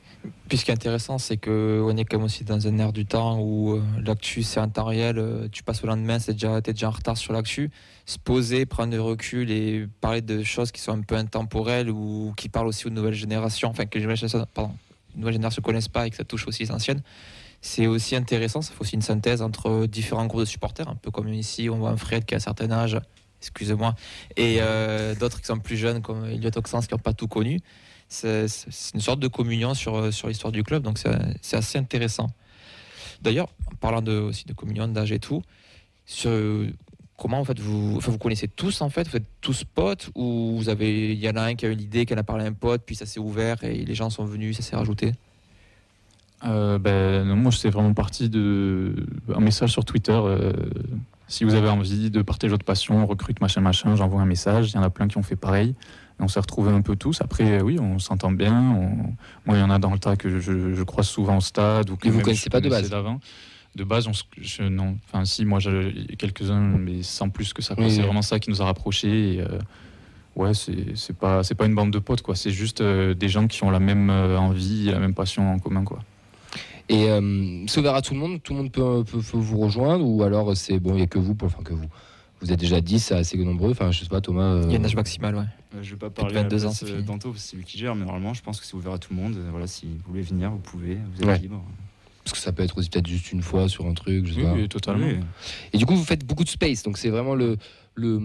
Puis 0.49 0.59
ce 0.59 0.65
qui 0.65 0.71
est 0.71 0.75
intéressant, 0.75 1.19
c'est 1.19 1.37
qu'on 1.37 1.97
est 1.97 2.05
quand 2.05 2.19
même 2.19 2.27
aussi 2.27 2.45
dans 2.45 2.67
un 2.67 2.79
air 2.79 2.93
du 2.93 3.07
temps 3.07 3.39
où 3.41 3.75
euh, 3.75 3.83
l'actu 4.05 4.43
c'est 4.43 4.61
en 4.61 4.69
temps 4.69 4.85
réel, 4.85 5.19
euh, 5.19 5.49
tu 5.51 5.63
passes 5.63 5.83
au 5.85 5.87
lendemain, 5.87 6.19
c'est 6.19 6.33
déjà, 6.33 6.61
t'es 6.61 6.73
déjà 6.73 6.89
en 6.89 6.93
retard 6.93 7.17
sur 7.17 7.33
l'actu. 7.33 7.71
Se 8.07 8.19
poser, 8.19 8.67
prendre 8.67 8.93
du 8.93 9.01
recul 9.01 9.51
et 9.51 9.87
parler 10.01 10.23
de 10.23 10.43
choses 10.43 10.73
qui 10.73 10.81
sont 10.81 10.93
un 10.93 11.03
peu 11.03 11.17
intemporelles 11.17 11.91
ou 11.91 12.33
qui 12.37 12.49
parlent 12.49 12.67
aussi 12.67 12.87
aux 12.87 12.91
nouvelles 12.91 13.15
générations, 13.15 13.69
enfin 13.69 13.87
que 13.87 13.99
les 13.99 14.05
nouvelles 14.05 14.17
générations, 14.17 14.47
pardon, 14.53 14.75
les 15.15 15.21
nouvelles 15.21 15.35
générations 15.35 15.61
ne 15.61 15.65
connaissent 15.65 15.89
pas 15.89 16.07
et 16.07 16.11
que 16.11 16.17
ça 16.17 16.25
touche 16.25 16.47
aussi 16.47 16.65
les 16.65 16.71
anciennes. 16.71 17.03
C'est 17.61 17.87
aussi 17.87 18.15
intéressant, 18.15 18.61
ça 18.61 18.73
fait 18.73 18.81
aussi 18.81 18.95
une 18.95 19.03
synthèse 19.03 19.41
entre 19.41 19.87
différents 19.87 20.27
groupes 20.27 20.41
de 20.43 20.47
supporters, 20.47 20.89
un 20.89 20.97
peu 20.97 21.11
comme 21.11 21.33
ici, 21.33 21.71
on 21.71 21.79
voit 21.79 21.91
un 21.91 21.97
Fred 21.97 22.27
qui 22.27 22.35
a 22.35 22.37
un 22.37 22.41
certain 22.41 22.71
âge, 22.71 22.99
excusez-moi, 23.41 23.95
et 24.37 24.59
euh, 24.61 25.15
d'autres 25.15 25.41
qui 25.41 25.47
sont 25.47 25.59
plus 25.59 25.79
jeunes 25.79 26.03
comme 26.03 26.27
Elliot 26.27 26.51
Oxens 26.57 26.87
qui 26.87 26.93
n'ont 26.93 26.99
pas 26.99 27.15
tout 27.15 27.29
connu 27.29 27.61
c'est 28.09 28.47
une 28.95 29.01
sorte 29.01 29.21
de 29.21 29.29
communion 29.29 29.75
sur, 29.75 30.13
sur 30.13 30.29
l'histoire 30.29 30.53
du 30.53 30.63
club, 30.63 30.83
donc 30.83 30.99
c'est 31.43 31.57
assez 31.57 31.79
intéressant. 31.79 32.31
D'ailleurs, 33.23 33.49
en 33.73 33.77
parlant 33.77 34.03
de, 34.03 34.19
aussi 34.19 34.45
de 34.45 34.53
communion, 34.53 34.87
d'âge 34.89 35.13
et 35.13 35.19
tout, 35.19 35.43
comment 37.17 37.41
en 37.41 37.45
fait 37.45 37.59
vous, 37.59 37.97
enfin, 37.97 38.11
vous 38.13 38.19
connaissez 38.19 38.49
tous 38.49 38.81
en 38.81 38.91
fait, 38.91 39.09
vous 39.09 39.17
êtes 39.17 39.29
tous 39.41 39.65
potes 39.65 40.11
ou 40.15 40.57
vous 40.59 40.69
avez, 40.69 41.13
il 41.13 41.19
y 41.19 41.29
en 41.29 41.37
a 41.37 41.43
un 41.43 41.55
qui 41.55 41.67
a 41.67 41.69
eu 41.69 41.75
l'idée, 41.75 42.07
qui 42.07 42.15
en 42.15 42.19
a 42.19 42.23
parlé 42.23 42.45
à 42.45 42.49
un 42.49 42.53
pote, 42.53 42.83
puis 42.85 42.97
ça 42.97 43.07
s'est 43.07 43.21
ouvert 43.21 43.63
et 43.65 43.85
les 43.85 43.95
gens 43.95 44.11
sont 44.11 44.25
venus, 44.25 44.57
ça 44.57 44.63
s'est 44.63 44.77
rajouté? 44.77 45.13
Euh, 46.45 46.79
ben, 46.79 47.25
non, 47.25 47.37
moi, 47.37 47.53
c'est 47.53 47.71
vraiment 47.71 47.95
parti 47.95 48.29
de 48.29 49.07
un 49.35 49.41
message 49.41 49.71
sur 49.71 49.85
Twitter. 49.85 50.13
euh, 50.13 50.53
si 51.27 51.45
vous 51.45 51.55
avez 51.55 51.71
envie 51.71 52.11
de 52.11 52.21
partager 52.21 52.51
votre 52.51 52.67
passion, 52.67 52.99
on 52.99 53.07
recrute 53.07 53.41
machin 53.41 53.63
machin, 53.63 53.97
j'envoie 53.97 54.21
un 54.21 54.27
message. 54.27 54.73
Il 54.73 54.75
y 54.75 54.79
en 54.79 54.83
a 54.83 54.91
plein 54.91 55.09
qui 55.09 55.17
ont 55.17 55.23
fait 55.23 55.37
pareil. 55.37 55.75
On 56.21 56.29
s'est 56.29 56.41
retrouvés 56.41 56.71
un 56.73 56.81
peu 56.81 56.97
tous. 56.97 57.21
Après, 57.21 57.59
euh, 57.59 57.63
oui, 57.63 57.79
on 57.81 57.99
s'entend 57.99 58.31
bien. 58.33 58.55
on- 58.55 59.15
Moi, 59.47 59.57
il 59.57 59.59
y 59.59 59.63
en 59.63 59.71
a 59.71 59.79
dans 59.79 59.91
le 59.93 59.99
tas 59.99 60.17
que 60.17 60.39
je, 60.41 60.75
je 60.75 60.83
croise 60.85 61.07
souvent 61.09 61.39
au 61.39 61.41
stade 61.41 61.91
ou 61.91 61.97
que 61.97 62.07
Mais 62.07 62.11
vous 62.11 62.17
même 62.19 62.25
connaissez 62.25 62.51
pas 62.51 62.61
de 62.61 62.69
base. 62.69 62.91
De 63.77 63.83
base, 63.85 64.07
on 64.07 64.13
se- 64.13 64.23
je, 64.41 64.63
non. 64.63 64.97
Enfin, 65.07 65.25
si, 65.25 65.45
moi, 65.45 65.59
quelques-uns, 66.17 66.61
mais 66.79 67.03
sans 67.03 67.29
plus 67.29 67.53
que 67.53 67.61
ça. 67.63 67.75
Oui, 67.77 67.91
c'est 67.91 67.99
oui. 67.99 68.05
vraiment 68.05 68.23
ça 68.23 68.39
qui 68.39 68.49
nous 68.51 68.63
a 68.63 68.65
rapprochés. 68.65 69.35
Et, 69.35 69.41
euh, 69.41 69.59
ouais, 70.37 70.55
c'est 70.55 70.95
c'est 70.97 71.17
pas, 71.17 71.43
c'est 71.43 71.57
pas 71.57 71.67
une 71.67 71.75
bande 71.75 71.91
de 71.91 71.99
potes, 71.99 72.23
quoi. 72.23 72.37
C'est 72.37 72.53
juste 72.53 72.81
euh, 72.81 73.15
des 73.15 73.29
gens 73.29 73.49
qui 73.49 73.65
ont 73.65 73.71
la 73.71 73.81
même 73.81 74.11
euh, 74.11 74.39
envie, 74.39 74.85
la 74.85 75.01
même 75.01 75.15
passion 75.15 75.53
en 75.53 75.59
commun, 75.59 75.83
quoi. 75.83 75.99
Et 76.89 77.11
euh, 77.11 77.65
c'est 77.67 77.81
ouvert 77.81 77.95
à 77.97 78.03
tout 78.03 78.13
le 78.15 78.21
monde 78.21 78.41
Tout 78.43 78.53
le 78.53 78.59
monde 78.61 78.71
peut, 78.71 79.03
peut- 79.05 79.19
peut 79.19 79.39
vous 79.39 79.59
rejoindre 79.59 80.05
Ou 80.07 80.23
alors 80.23 80.55
c'est 80.55 80.79
bon, 80.79 80.91
il 80.91 80.97
n'y 80.97 81.03
a 81.03 81.07
que 81.07 81.19
vous 81.19 81.35
pour, 81.35 81.47
Enfin, 81.47 81.63
que 81.65 81.73
vous. 81.73 81.87
Vous 82.43 82.53
êtes 82.53 82.61
déjà 82.61 82.81
10, 82.83 82.99
c'est 83.01 83.15
assez 83.15 83.39
nombreux. 83.39 83.71
Enfin, 83.71 83.91
je 83.91 84.01
sais 84.05 84.09
pas, 84.09 84.21
Thomas. 84.21 84.43
euh, 84.43 84.63
Il 84.67 84.73
y 84.73 84.77
a 84.77 84.79
un 84.81 84.85
âge 84.85 84.95
maximal, 84.95 85.35
ouais. 85.35 85.45
Euh, 85.75 85.83
Je 85.83 85.91
vais 85.91 85.97
pas 85.97 86.11
parler 86.11 86.33
à 86.37 86.43
la 86.43 86.49
22 86.49 86.67
ans, 86.67 86.73
euh, 86.85 87.03
d'Anto, 87.03 87.31
parce 87.31 87.43
que 87.43 87.49
c'est 87.51 87.57
lui 87.57 87.65
qui 87.65 87.79
gère, 87.79 87.95
mais 87.95 88.05
normalement, 88.05 88.35
je 88.35 88.43
pense 88.43 88.61
que 88.61 88.67
c'est 88.67 88.75
ouvert 88.75 88.93
à 88.93 88.99
tout 88.99 89.15
le 89.15 89.21
monde. 89.21 89.35
Euh, 89.37 89.49
Voilà, 89.51 89.67
si 89.67 89.87
vous 89.87 90.11
voulez 90.13 90.23
venir, 90.23 90.51
vous 90.51 90.59
pouvez, 90.59 90.99
vous 91.15 91.21
êtes 91.23 91.27
Ouais. 91.27 91.39
libre. 91.39 91.63
Parce 92.25 92.33
que 92.33 92.39
ça 92.43 92.53
peut 92.53 92.63
être 92.63 92.79
aussi 92.79 92.89
peut-être 92.89 93.07
juste 93.07 93.33
une 93.33 93.43
fois 93.43 93.69
sur 93.69 93.85
un 93.87 93.93
truc. 93.93 94.27
Je 94.27 94.33
sais 94.33 94.39
Oui, 94.41 94.45
pas. 94.47 94.53
oui, 94.55 94.69
totalement. 94.69 95.07
Oui. 95.07 95.17
Et 95.75 95.79
du 95.79 95.85
coup, 95.85 95.95
vous 95.95 96.05
faites 96.05 96.25
beaucoup 96.25 96.45
de 96.45 96.49
space. 96.49 96.83
Donc 96.83 96.97
c'est 96.97 97.11
vraiment 97.11 97.35
le. 97.35 97.59
le 97.97 98.19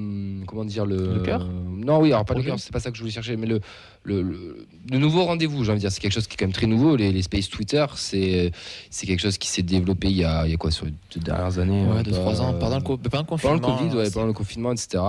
comment 0.47 0.63
dire 0.63 0.85
le, 0.85 1.15
Le 1.15 1.19
cœur 1.19 1.45
Non, 1.45 1.99
oui, 1.99 2.13
alors 2.13 2.23
pas 2.23 2.33
le 2.33 2.41
cœur, 2.41 2.57
c'est 2.59 2.71
pas 2.71 2.79
ça 2.79 2.91
que 2.91 2.95
je 2.97 3.01
voulais 3.01 3.11
chercher, 3.11 3.35
mais 3.35 3.45
le, 3.45 3.59
le, 4.03 4.21
le- 4.21 4.65
le 4.89 4.97
nouveau 4.99 5.25
rendez-vous, 5.25 5.65
j'ai 5.65 5.71
envie 5.71 5.79
de 5.79 5.81
dire, 5.81 5.91
c'est 5.91 5.99
quelque 5.99 6.13
chose 6.13 6.27
qui 6.27 6.35
est 6.35 6.37
quand 6.37 6.45
même 6.45 6.53
très 6.53 6.65
nouveau. 6.65 6.95
Les, 6.95 7.11
les 7.11 7.21
space 7.23 7.49
Twitter, 7.49 7.85
c'est 7.95 8.53
c'est 8.89 9.05
quelque 9.05 9.19
chose 9.19 9.37
qui 9.37 9.49
s'est 9.49 9.63
développé 9.63 10.07
il 10.09 10.15
y 10.15 10.23
a, 10.23 10.45
il 10.45 10.51
y 10.51 10.53
a 10.53 10.57
quoi 10.57 10.71
sur 10.71 10.85
les 10.85 10.93
deux 11.13 11.19
dernières 11.19 11.59
années 11.59 11.83
Ouais, 11.85 11.97
euh, 11.99 12.03
2-3 12.03 12.39
ans, 12.39 12.53
pendant 12.53 12.77
le, 12.77 12.83
co- 12.83 12.95
pendant 12.97 13.03
le 13.03 13.09
Pendant 13.09 13.25
confinement. 13.25 13.53
le 13.55 13.59
Covid, 13.59 13.97
ouais, 13.97 14.05
c'est- 14.05 14.13
pendant 14.13 14.27
le 14.27 14.33
confinement, 14.33 14.71
etc. 14.71 15.03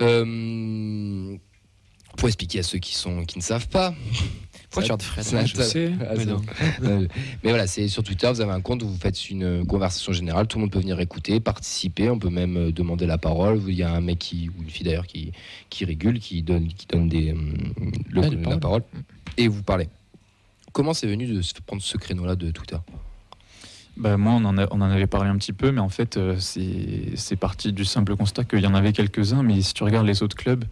Euh, 0.00 1.36
pour 2.16 2.28
expliquer 2.28 2.58
à 2.58 2.62
ceux 2.62 2.78
qui, 2.78 2.94
sont, 2.94 3.24
qui 3.24 3.38
ne 3.38 3.42
savent 3.42 3.68
pas. 3.68 3.94
Pourquoi 4.70 4.96
tu 4.98 5.04
Fred? 5.04 5.24
Ça- 5.24 5.44
je 5.44 5.56
sais, 5.62 5.92
Ah, 6.00 6.14
mais 6.16 6.24
non. 6.26 6.36
bon. 6.80 7.08
mais 7.42 7.50
voilà, 7.50 7.66
c'est 7.66 7.88
sur 7.88 8.02
Twitter, 8.02 8.28
vous 8.32 8.40
avez 8.40 8.52
un 8.52 8.60
compte 8.60 8.82
où 8.82 8.88
vous 8.88 8.98
faites 8.98 9.28
une 9.30 9.64
conversation 9.66 10.12
générale, 10.12 10.46
tout 10.46 10.58
le 10.58 10.62
monde 10.62 10.70
peut 10.72 10.78
venir 10.80 11.00
écouter, 11.00 11.40
participer, 11.40 12.08
on 12.10 12.18
peut 12.18 12.30
même 12.30 12.56
euh, 12.56 12.72
demander 12.72 13.06
la 13.06 13.18
parole. 13.18 13.60
Il 13.66 13.74
y 13.74 13.82
a 13.82 13.92
un 13.92 14.00
mec 14.00 14.18
qui, 14.18 14.48
ou 14.48 14.62
une 14.62 14.70
fille 14.70 14.84
d'ailleurs 14.84 15.06
qui, 15.06 15.32
qui 15.70 15.84
régule, 15.84 16.20
qui 16.20 16.42
donne, 16.42 16.68
qui 16.68 16.86
donne 16.86 17.08
des, 17.08 17.34
le- 18.10 18.28
des 18.30 18.36
la 18.48 18.58
parole, 18.58 18.82
et 19.36 19.48
vous 19.48 19.62
parlez. 19.62 19.88
Comment 20.72 20.94
c'est 20.94 21.08
venu 21.08 21.26
de 21.26 21.42
prendre 21.66 21.82
ce 21.82 21.96
créneau-là 21.96 22.36
de 22.36 22.50
Twitter? 22.52 22.76
Bah, 24.00 24.16
moi, 24.16 24.32
on 24.32 24.46
en, 24.46 24.80
avait 24.80 25.06
parlé 25.06 25.28
un 25.28 25.36
petit 25.36 25.52
peu, 25.52 25.72
mais 25.72 25.80
en 25.82 25.90
fait, 25.90 26.16
euh, 26.16 26.36
c'est 26.38 27.36
parti 27.36 27.74
du 27.74 27.84
simple 27.84 28.16
constat 28.16 28.44
qu'il 28.44 28.60
y 28.60 28.66
en 28.66 28.74
avait 28.74 28.94
quelques-uns, 28.94 29.42
mais 29.42 29.60
si 29.60 29.74
tu 29.74 29.84
regardes 29.84 30.06
les 30.06 30.22
autres 30.22 30.36
clubs, 30.36 30.64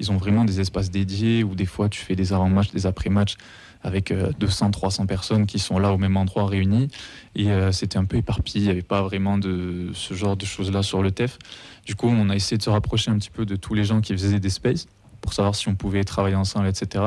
ils 0.00 0.10
ont 0.10 0.16
vraiment 0.16 0.46
des 0.46 0.58
espaces 0.58 0.90
dédiés 0.90 1.44
où 1.44 1.54
des 1.54 1.66
fois 1.66 1.90
tu 1.90 2.00
fais 2.00 2.16
des 2.16 2.32
avant-matchs, 2.32 2.70
des 2.70 2.86
après-matchs 2.86 3.36
avec 3.82 4.10
euh, 4.10 4.32
200, 4.40 4.70
300 4.70 5.04
personnes 5.04 5.44
qui 5.44 5.58
sont 5.58 5.78
là 5.78 5.92
au 5.92 5.98
même 5.98 6.16
endroit 6.16 6.46
réunies. 6.46 6.88
Et 7.36 7.50
euh, 7.50 7.72
c'était 7.72 7.98
un 7.98 8.06
peu 8.06 8.16
éparpillé, 8.16 8.60
il 8.60 8.64
n'y 8.64 8.70
avait 8.70 8.80
pas 8.80 9.02
vraiment 9.02 9.36
de 9.36 9.90
ce 9.92 10.14
genre 10.14 10.38
de 10.38 10.46
choses-là 10.46 10.82
sur 10.82 11.02
le 11.02 11.10
TEF. 11.10 11.38
Du 11.84 11.94
coup, 11.94 12.08
on 12.08 12.30
a 12.30 12.34
essayé 12.34 12.56
de 12.56 12.62
se 12.62 12.70
rapprocher 12.70 13.10
un 13.10 13.18
petit 13.18 13.30
peu 13.30 13.44
de 13.44 13.54
tous 13.54 13.74
les 13.74 13.84
gens 13.84 14.00
qui 14.00 14.14
faisaient 14.14 14.40
des 14.40 14.48
spaces 14.48 14.86
pour 15.20 15.34
savoir 15.34 15.54
si 15.54 15.68
on 15.68 15.74
pouvait 15.74 16.04
travailler 16.04 16.36
ensemble, 16.36 16.68
etc. 16.68 17.04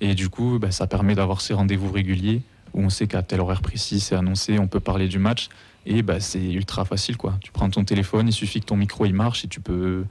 Et 0.00 0.14
du 0.14 0.30
coup, 0.30 0.58
bah, 0.58 0.70
ça 0.70 0.86
permet 0.86 1.14
d'avoir 1.14 1.42
ces 1.42 1.52
rendez-vous 1.52 1.92
réguliers 1.92 2.40
où 2.76 2.82
on 2.82 2.90
sait 2.90 3.06
qu'à 3.08 3.22
tel 3.22 3.40
horaire 3.40 3.62
précis, 3.62 3.98
c'est 3.98 4.14
annoncé, 4.14 4.58
on 4.58 4.68
peut 4.68 4.80
parler 4.80 5.08
du 5.08 5.18
match. 5.18 5.48
Et 5.86 6.02
bah, 6.02 6.20
c'est 6.20 6.52
ultra 6.52 6.84
facile. 6.84 7.16
quoi. 7.16 7.34
Tu 7.40 7.50
prends 7.50 7.70
ton 7.70 7.84
téléphone, 7.84 8.28
il 8.28 8.32
suffit 8.32 8.60
que 8.60 8.66
ton 8.66 8.76
micro 8.76 9.06
il 9.06 9.14
marche 9.14 9.44
et 9.44 9.48
tu 9.48 9.60
peux, 9.60 10.04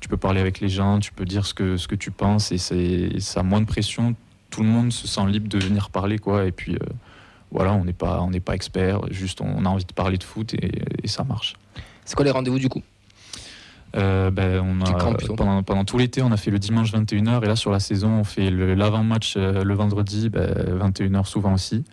tu 0.00 0.08
peux 0.08 0.16
parler 0.16 0.40
avec 0.40 0.60
les 0.60 0.68
gens, 0.68 1.00
tu 1.00 1.12
peux 1.12 1.24
dire 1.24 1.46
ce 1.46 1.54
que, 1.54 1.76
ce 1.76 1.88
que 1.88 1.94
tu 1.94 2.10
penses 2.10 2.52
et 2.52 2.58
c'est, 2.58 3.18
ça 3.20 3.40
a 3.40 3.42
moins 3.42 3.60
de 3.60 3.66
pression. 3.66 4.14
Tout 4.50 4.62
le 4.62 4.68
monde 4.68 4.92
se 4.92 5.06
sent 5.06 5.26
libre 5.28 5.48
de 5.48 5.58
venir 5.58 5.90
parler. 5.90 6.18
quoi. 6.18 6.46
Et 6.46 6.52
puis 6.52 6.74
euh, 6.74 6.78
voilà, 7.52 7.72
on 7.72 7.84
n'est 7.84 7.92
pas, 7.92 8.20
on 8.20 8.30
n'est 8.30 8.40
pas 8.40 8.54
expert, 8.54 9.00
juste 9.12 9.40
on 9.40 9.64
a 9.64 9.68
envie 9.68 9.84
de 9.84 9.92
parler 9.92 10.18
de 10.18 10.24
foot 10.24 10.52
et, 10.54 10.82
et 11.02 11.08
ça 11.08 11.24
marche. 11.24 11.56
C'est 12.04 12.16
quoi 12.16 12.24
les 12.24 12.32
rendez-vous 12.32 12.58
du 12.58 12.68
coup? 12.68 12.82
Euh, 13.96 14.30
ben, 14.30 14.60
on 14.60 14.80
a, 14.84 15.14
pendant, 15.36 15.62
pendant 15.62 15.84
tout 15.84 15.98
l'été, 15.98 16.22
on 16.22 16.30
a 16.30 16.36
fait 16.36 16.50
le 16.50 16.58
dimanche 16.58 16.92
21h 16.92 17.42
et 17.42 17.46
là 17.46 17.56
sur 17.56 17.72
la 17.72 17.80
saison, 17.80 18.20
on 18.20 18.24
fait 18.24 18.50
l'avant-match 18.50 19.34
euh, 19.36 19.64
le 19.64 19.74
vendredi, 19.74 20.28
ben, 20.28 20.54
21h 20.80 21.26
souvent 21.26 21.54
aussi. 21.54 21.84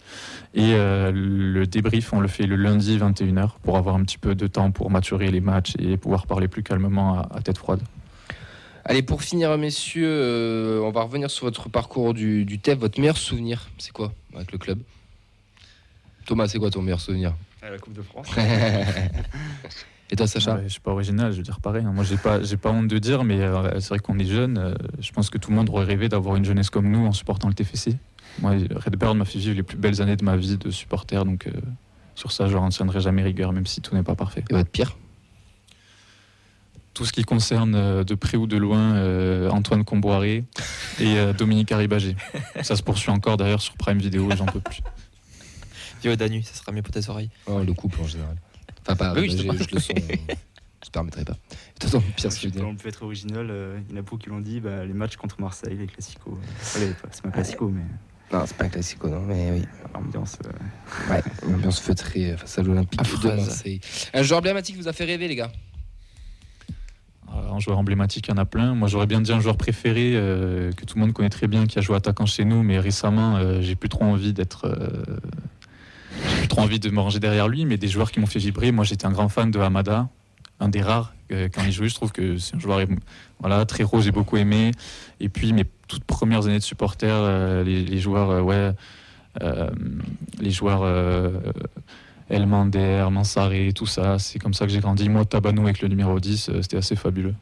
Et 0.53 0.73
euh, 0.73 1.11
le 1.13 1.65
débrief, 1.65 2.13
on 2.13 2.19
le 2.19 2.27
fait 2.27 2.45
le 2.45 2.55
lundi 2.55 2.97
21h 2.97 3.51
pour 3.63 3.77
avoir 3.77 3.95
un 3.95 4.03
petit 4.03 4.17
peu 4.17 4.35
de 4.35 4.47
temps 4.47 4.71
pour 4.71 4.91
maturer 4.91 5.31
les 5.31 5.41
matchs 5.41 5.73
et 5.79 5.97
pouvoir 5.97 6.27
parler 6.27 6.47
plus 6.47 6.63
calmement 6.63 7.15
à, 7.15 7.29
à 7.35 7.41
tête 7.41 7.57
froide. 7.57 7.81
Allez, 8.89 9.01
pour 9.01 9.21
finir, 9.21 9.57
messieurs, 9.57 10.07
euh, 10.07 10.79
on 10.81 10.91
va 10.91 11.01
revenir 11.01 11.29
sur 11.29 11.45
votre 11.45 11.67
parcours 11.67 12.13
du, 12.13 12.45
du 12.45 12.59
TEF. 12.59 12.79
Votre 12.79 13.01
meilleur 13.01 13.17
souvenir, 13.17 13.69
c'est 13.77 13.91
quoi 13.91 14.13
avec 14.33 14.53
le 14.53 14.57
club? 14.57 14.79
Thomas, 16.25 16.47
c'est 16.47 16.57
quoi 16.57 16.69
ton 16.69 16.81
meilleur 16.81 17.01
souvenir? 17.01 17.33
À 17.61 17.69
la 17.69 17.79
Coupe 17.79 17.93
de 17.93 18.01
France. 18.01 18.29
Et 20.09 20.15
toi, 20.15 20.25
Sacha 20.27 20.55
Ouais, 20.55 20.63
je 20.63 20.69
suis 20.69 20.79
pas 20.79 20.91
original, 20.91 21.31
je 21.33 21.37
veux 21.37 21.43
dire 21.43 21.59
pareil. 21.59 21.83
hein. 21.85 21.91
Moi, 21.93 22.03
j'ai 22.05 22.15
pas, 22.17 22.41
j'ai 22.41 22.55
pas 22.57 22.69
honte 22.71 22.87
de 22.87 22.97
dire, 22.97 23.23
mais 23.25 23.41
euh, 23.41 23.79
c'est 23.81 23.89
vrai 23.89 23.99
qu'on 23.99 24.17
est 24.19 24.25
jeune. 24.25 24.57
euh, 24.57 24.73
je 24.99 25.11
pense 25.11 25.29
que 25.29 25.37
tout 25.37 25.49
le 25.49 25.57
monde 25.57 25.69
aurait 25.69 25.83
rêvé 25.85 26.07
d'avoir 26.07 26.35
une 26.37 26.45
jeunesse 26.45 26.69
comme 26.69 26.89
nous 26.89 27.05
en 27.05 27.11
supportant 27.11 27.47
le 27.49 27.53
TFC. 27.53 27.95
Moi, 28.39 28.53
Redburn 28.75 29.17
m'a 29.17 29.25
fait 29.25 29.39
vivre 29.39 29.55
les 29.55 29.63
plus 29.63 29.77
belles 29.77 30.01
années 30.01 30.15
de 30.15 30.23
ma 30.23 30.37
vie 30.37 30.57
de 30.57 30.69
supporter, 30.71 31.25
donc 31.25 31.47
euh, 31.47 31.51
sur 32.15 32.31
ça, 32.31 32.47
je 32.47 32.55
ne 32.55 32.59
retiendrai 32.61 33.01
jamais 33.01 33.21
rigueur, 33.23 33.51
même 33.51 33.65
si 33.65 33.81
tout 33.81 33.95
n'est 33.95 34.03
pas 34.03 34.15
parfait. 34.15 34.43
Et 34.49 34.53
votre 34.53 34.69
pire? 34.69 34.95
Tout 36.93 37.05
ce 37.05 37.11
qui 37.13 37.23
concerne 37.23 37.75
euh, 37.75 38.03
de 38.03 38.15
près 38.15 38.37
ou 38.37 38.47
de 38.47 38.57
loin 38.57 38.95
euh, 38.95 39.49
Antoine 39.51 39.83
Comboiré 39.83 40.45
et 40.99 41.17
euh, 41.19 41.33
Dominique 41.33 41.71
Arribagé. 41.71 42.15
Ça 42.63 42.75
se 42.75 42.81
poursuit 42.81 43.11
encore 43.11 43.37
d'ailleurs 43.37 43.61
sur 43.61 43.75
Prime 43.75 43.99
Vidéo, 43.99 44.29
j'en 44.35 44.45
peux 44.47 44.59
plus. 44.61 44.81
Vieux 46.01 46.15
Danu, 46.15 46.41
ça 46.43 46.53
sera 46.55 46.71
mieux 46.71 46.81
pour 46.81 46.91
tes 46.93 47.07
oreilles. 47.09 47.29
Oh, 47.45 47.61
Le 47.65 47.73
couple 47.73 48.01
en 48.01 48.07
général. 48.07 48.35
Enfin, 48.87 48.95
pas. 48.95 49.13
Oui, 49.19 49.29
je, 49.29 49.37
je 49.37 49.43
le 49.75 49.79
sens. 49.79 49.89
euh, 49.91 50.15
je 50.83 50.87
ne 50.87 50.91
permettrai 50.91 51.25
pas. 51.25 51.37
Ton 51.79 52.01
pire 52.15 52.31
souvenir 52.31 52.67
On 52.67 52.75
peut 52.75 52.89
être 52.89 53.03
original. 53.03 53.47
euh, 53.49 53.79
Il 53.87 53.91
y 53.91 53.95
en 53.95 53.99
a 53.99 54.01
beaucoup 54.01 54.17
qui 54.17 54.29
l'ont 54.29 54.39
dit. 54.41 54.59
Bah, 54.59 54.85
les 54.85 54.93
matchs 54.93 55.15
contre 55.17 55.39
Marseille, 55.41 55.75
les 55.77 55.87
classicos. 55.87 56.37
Allez, 56.75 56.91
c'est 57.11 57.21
pas 57.23 57.31
classico, 57.31 57.69
mais 57.69 57.81
Non, 58.31 58.43
c'est 58.45 58.55
pas 58.57 58.65
un 58.65 58.69
classico, 58.69 59.07
non, 59.09 59.21
mais 59.21 59.51
oui. 59.51 59.63
l'ambiance. 59.93 60.37
euh, 60.45 61.11
Ouais, 61.13 61.21
l'ambiance 61.49 61.79
feutrée 61.79 62.31
euh, 62.31 62.37
face 62.37 62.57
à 62.59 62.63
l'Olympique 62.63 62.99
de 62.99 63.05
Affreuse. 63.05 63.35
Marseille. 63.47 63.79
Un 64.13 64.23
joueur 64.23 64.39
emblématique 64.39 64.77
vous 64.77 64.87
a 64.87 64.93
fait 64.93 65.05
rêver, 65.05 65.27
les 65.27 65.35
gars 65.35 65.51
Euh, 67.33 67.51
Un 67.51 67.59
joueur 67.59 67.77
emblématique, 67.77 68.27
il 68.27 68.31
y 68.31 68.33
en 68.33 68.37
a 68.37 68.45
plein. 68.45 68.73
Moi, 68.73 68.87
j'aurais 68.87 69.07
bien 69.07 69.21
dit 69.21 69.31
un 69.31 69.39
joueur 69.39 69.57
préféré 69.57 70.13
euh, 70.15 70.71
que 70.71 70.85
tout 70.85 70.95
le 70.95 71.01
monde 71.01 71.13
connaît 71.13 71.29
très 71.29 71.47
bien, 71.47 71.65
qui 71.65 71.77
a 71.77 71.81
joué 71.81 71.95
attaquant 71.95 72.25
chez 72.25 72.45
nous, 72.45 72.63
mais 72.63 72.79
récemment, 72.79 73.35
euh, 73.37 73.61
j'ai 73.61 73.75
plus 73.75 73.89
trop 73.89 74.05
envie 74.05 74.33
d'être. 74.33 74.65
euh, 74.65 75.17
trop 76.57 76.65
envie 76.65 76.79
de 76.79 76.89
me 76.89 76.99
ranger 76.99 77.19
derrière 77.19 77.47
lui, 77.47 77.65
mais 77.65 77.77
des 77.77 77.87
joueurs 77.87 78.11
qui 78.11 78.19
m'ont 78.19 78.25
fait 78.25 78.39
vibrer. 78.39 78.71
Moi, 78.71 78.83
j'étais 78.83 79.05
un 79.05 79.11
grand 79.11 79.29
fan 79.29 79.51
de 79.51 79.59
Hamada, 79.59 80.09
un 80.59 80.69
des 80.69 80.81
rares. 80.81 81.13
euh, 81.31 81.49
quand 81.53 81.63
il 81.63 81.71
jouait, 81.71 81.89
je 81.89 81.95
trouve 81.95 82.11
que 82.11 82.37
c'est 82.37 82.55
un 82.55 82.59
joueur 82.59 82.79
voilà, 83.39 83.65
très 83.65 83.83
rose, 83.83 84.05
j'ai 84.05 84.11
beaucoup 84.11 84.37
aimé. 84.37 84.71
Et 85.19 85.29
puis, 85.29 85.53
mes 85.53 85.65
toutes 85.87 86.03
premières 86.03 86.45
années 86.47 86.57
de 86.59 86.63
supporter, 86.63 87.07
euh, 87.11 87.63
les, 87.63 87.83
les 87.83 87.99
joueurs, 87.99 88.29
euh, 88.31 88.41
ouais, 88.41 88.71
euh, 89.41 89.69
les 90.39 90.51
joueurs. 90.51 90.81
euh, 90.83 91.39
Elmander, 92.29 93.07
Mansaré, 93.09 93.71
tout 93.73 93.85
ça, 93.85 94.19
c'est 94.19 94.37
comme 94.37 94.53
ça 94.53 94.65
que 94.65 94.71
j'ai 94.73 94.81
grandi. 94.81 95.07
Moi, 95.07 95.23
Tabanou 95.23 95.61
avec 95.63 95.81
le 95.81 95.87
numéro 95.87 96.19
10, 96.19 96.49
euh, 96.49 96.61
c'était 96.61 96.75
assez 96.75 96.97
fabuleux. 96.97 97.33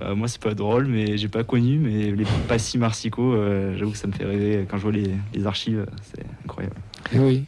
bah, 0.00 0.14
moi, 0.14 0.28
c'est 0.28 0.40
pas 0.40 0.54
drôle, 0.54 0.86
mais 0.86 1.18
j'ai 1.18 1.28
pas 1.28 1.44
connu. 1.44 1.76
Mais 1.78 2.10
les 2.10 2.24
Passy 2.48 2.78
Marsico, 2.78 3.34
euh, 3.34 3.76
j'avoue 3.76 3.90
que 3.90 3.98
ça 3.98 4.06
me 4.06 4.12
fait 4.12 4.24
rêver. 4.24 4.64
Quand 4.70 4.78
je 4.78 4.82
vois 4.82 4.92
les, 4.92 5.10
les 5.34 5.46
archives, 5.46 5.84
c'est 6.02 6.24
incroyable. 6.46 6.76
Et 7.12 7.18
oui. 7.18 7.44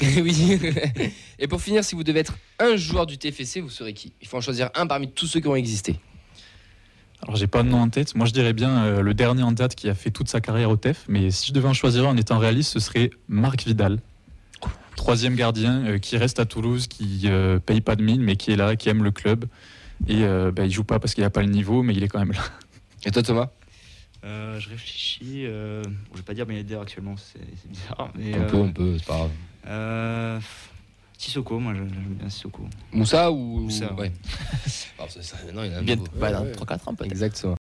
oui. 0.22 0.58
Et 1.38 1.48
pour 1.48 1.60
finir, 1.60 1.84
si 1.84 1.94
vous 1.94 2.04
devez 2.04 2.20
être 2.20 2.36
un 2.58 2.76
joueur 2.76 3.06
du 3.06 3.18
TFC, 3.18 3.60
vous 3.60 3.70
serez 3.70 3.92
qui? 3.92 4.12
Il 4.20 4.28
faut 4.28 4.36
en 4.36 4.40
choisir 4.40 4.70
un 4.74 4.86
parmi 4.86 5.10
tous 5.10 5.26
ceux 5.26 5.40
qui 5.40 5.48
ont 5.48 5.56
existé. 5.56 5.96
Alors 7.22 7.36
j'ai 7.36 7.46
pas 7.46 7.62
de 7.62 7.68
nom 7.68 7.82
en 7.82 7.90
tête. 7.90 8.14
Moi 8.14 8.26
je 8.26 8.32
dirais 8.32 8.54
bien 8.54 8.84
euh, 8.84 9.02
le 9.02 9.12
dernier 9.12 9.42
en 9.42 9.52
date 9.52 9.74
qui 9.74 9.90
a 9.90 9.94
fait 9.94 10.10
toute 10.10 10.28
sa 10.28 10.40
carrière 10.40 10.70
au 10.70 10.76
TEF. 10.76 11.04
Mais 11.08 11.30
si 11.30 11.48
je 11.48 11.52
devais 11.52 11.68
en 11.68 11.74
choisir 11.74 12.06
un 12.06 12.12
en 12.12 12.16
étant 12.16 12.38
réaliste, 12.38 12.72
ce 12.72 12.80
serait 12.80 13.10
Marc 13.28 13.64
Vidal. 13.66 14.00
Troisième 15.00 15.34
gardien 15.34 15.84
euh, 15.86 15.98
qui 15.98 16.18
reste 16.18 16.40
à 16.40 16.44
Toulouse, 16.44 16.86
qui 16.86 17.22
euh, 17.24 17.58
paye 17.58 17.80
pas 17.80 17.96
de 17.96 18.02
mine, 18.02 18.22
mais 18.22 18.36
qui 18.36 18.52
est 18.52 18.56
là, 18.56 18.76
qui 18.76 18.90
aime 18.90 19.02
le 19.02 19.10
club. 19.10 19.46
Et 20.08 20.24
euh, 20.24 20.50
bah, 20.52 20.66
il 20.66 20.70
joue 20.70 20.84
pas 20.84 20.98
parce 20.98 21.14
qu'il 21.14 21.24
a 21.24 21.30
pas 21.30 21.40
le 21.40 21.48
niveau, 21.48 21.82
mais 21.82 21.94
il 21.94 22.02
est 22.02 22.08
quand 22.08 22.18
même 22.18 22.32
là. 22.32 22.42
Et 23.06 23.10
toi, 23.10 23.22
Thomas? 23.22 23.50
Je 24.22 24.68
réfléchis. 24.68 25.44
euh, 25.46 25.82
bon, 25.82 25.90
je 26.12 26.16
vais 26.18 26.22
pas 26.24 26.34
dire 26.34 26.46
Ben 26.46 26.56
Yedder 26.56 26.76
actuellement, 26.82 27.16
c'est 27.16 27.40
bizarre. 27.68 28.10
Mais, 28.14 28.34
On 28.36 28.40
euh, 28.42 28.46
peut, 28.48 28.56
on 28.56 28.72
peut, 28.72 28.98
c'est 28.98 29.06
pas 29.06 29.16
grave. 29.16 29.30
euh, 29.66 30.40
Sissoko, 31.18 31.58
moi 31.58 31.74
j'aime 31.74 31.86
bien 31.88 32.28
Sissoko. 32.30 32.64
Moussa 32.92 33.30
ou. 33.30 33.60
Moussa, 33.60 33.92
Ouais. 33.94 34.12
Non, 35.54 35.64
il 35.64 35.70
y 35.70 35.74
en 35.74 35.76
a 35.76 35.78
un 35.78 35.82
Bien, 35.82 35.96
nouveau. 35.96 36.08
bah, 36.16 36.26
Ouais, 36.28 36.32
dans 36.32 36.42
ouais. 36.44 36.52
3-4 36.52 36.88
ans 36.88 36.94
peut-être. 36.94 37.10
Exactement. 37.12 37.56